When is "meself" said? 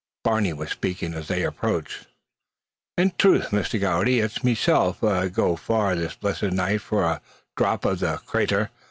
4.43-5.03